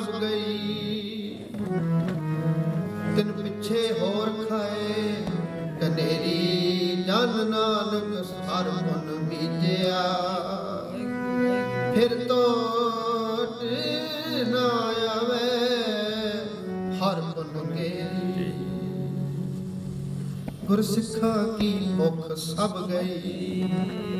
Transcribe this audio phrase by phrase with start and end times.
[0.00, 1.36] ਸਭ ਗਈ
[3.16, 5.14] ਤਿਨ ਪਿੱਛੇ ਹੋਰ ਖਾਏ।
[5.80, 10.02] ਕਨੇਰੀ ਜਨ ਨਾਨਕ ਸਰ ਮਨ ਮੀਜਿਆ
[11.94, 13.62] ਫਿਰ ਤੋਟ
[14.48, 14.66] ਨਾ
[15.10, 15.50] ਆਵੇ
[17.00, 17.88] ਹਰ ਮਨ ਕੇ।
[20.66, 24.19] ਗੁਰ ਸਿੱਖਾ ਕੀ ਮੁਖ ਸਭ ਗਈ।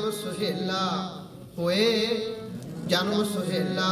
[0.00, 0.84] ਜਨਮ ਸੁਹੇਲਾ
[1.58, 2.06] ਹੋਏ,
[2.86, 3.88] ਜਨਮ ਸੁਹੇਲਾ।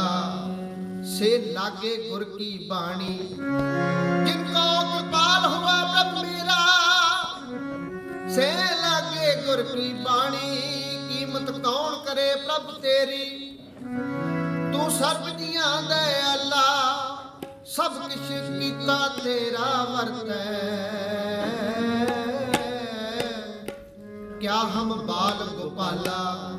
[1.05, 3.17] ਸੇ ਲਾਗੇ ਗੁਰ ਕੀ ਬਾਣੀ।
[4.25, 6.63] ਜਿਨ ਕੋ ਕਿਰਪਾਲ ਹੋਆ ਪ੍ਰਭ ਮੇਰਾ,
[8.35, 8.49] ਸੇ
[8.81, 10.49] ਲਾਗੇ ਗੁਰ ਕੀ ਬਾਣੀ।
[11.09, 13.59] ਕੀਮਤ ਕੌਣ ਕਰੇ ਪ੍ਰਭ ਤੇਰੀ?
[14.73, 16.03] ਤੂੰ ਸਰਬ ਦੀਆਂ ਦੇ
[16.33, 16.67] ਅੱਲਾ
[17.67, 18.27] ਸਭ ਕਿਛ
[18.59, 21.58] ਕੀਤਾ ਤੇਰਾ ਵਰਤੈ।
[24.39, 26.51] ਕਿਆ ਹਮ ਬਾਲ ਗੋਪਾਲਾ?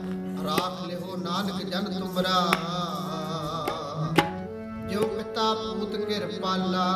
[0.45, 2.41] ਰਾਖ ਲਿਓ ਨਾਨਕ ਜਨ ਤੁਮਰਾ।
[4.91, 6.87] ਜੋ ਪਿਤਾ ਪੂਤ ਕਿਰਪਾਲਾ।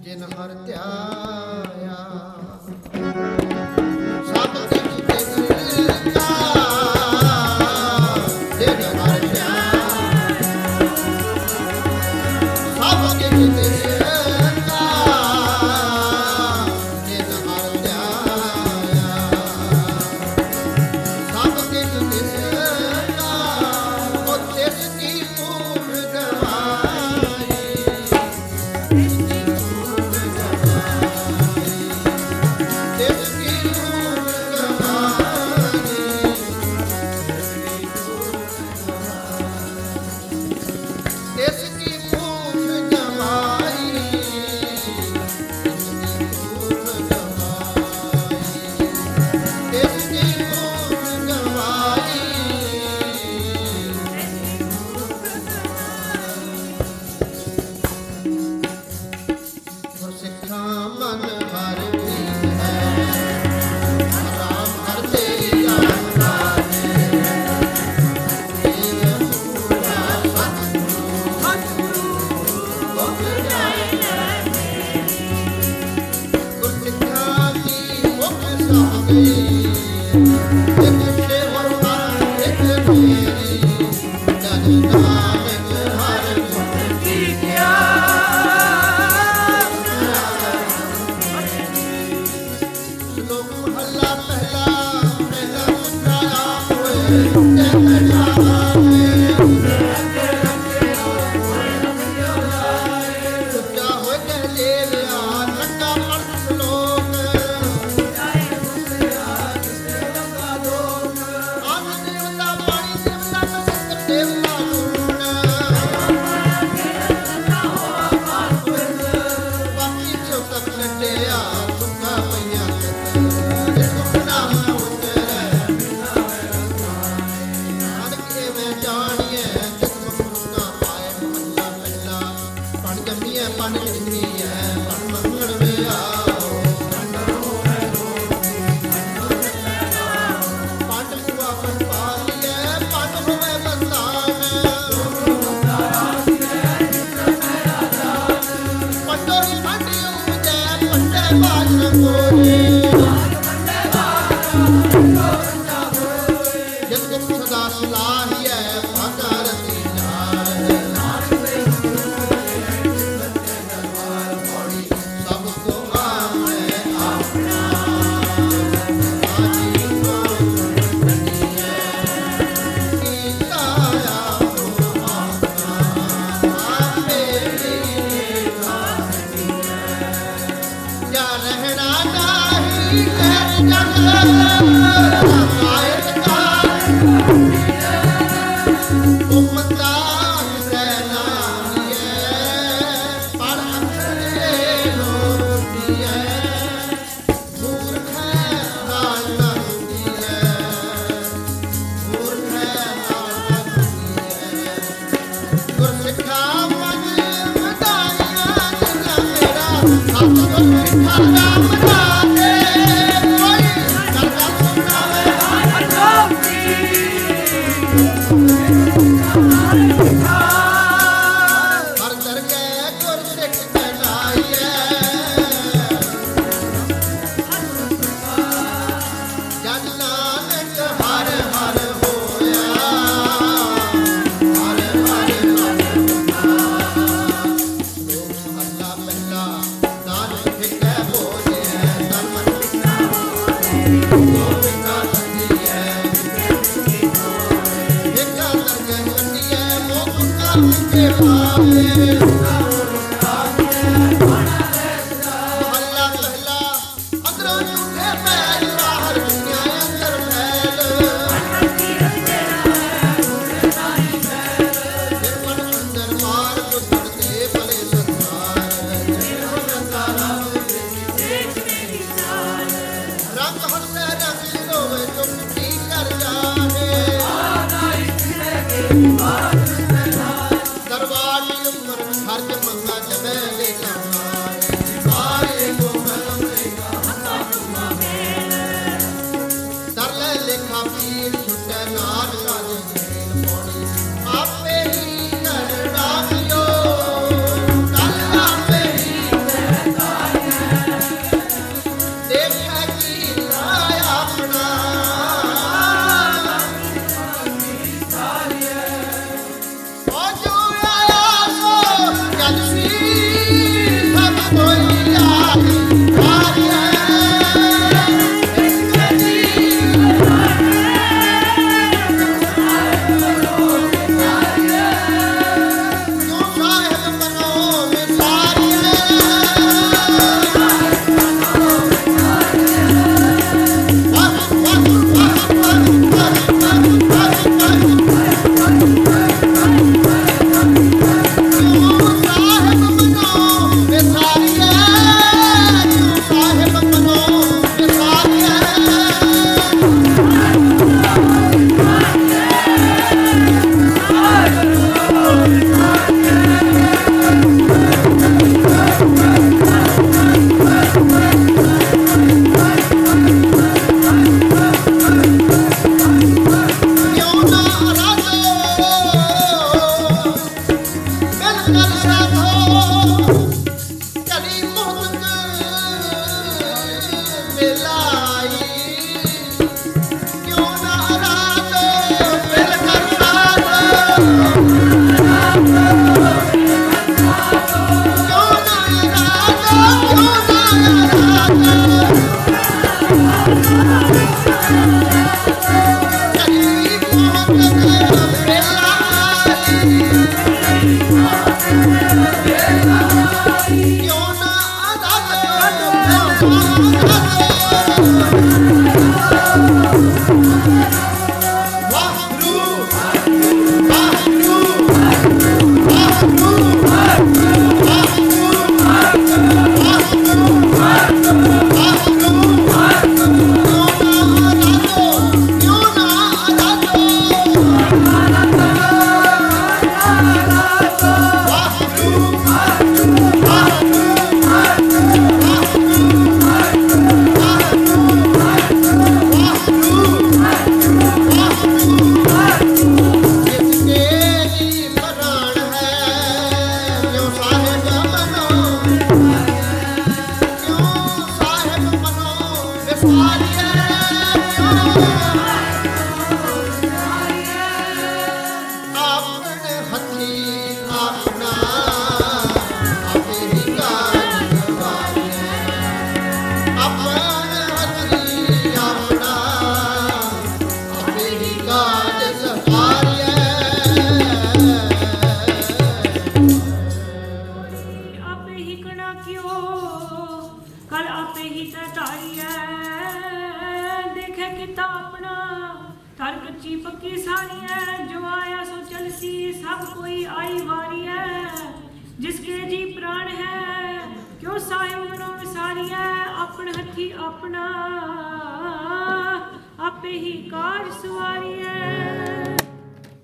[0.00, 1.45] ਜਿਨ ਹਰ ਧਿਆਨ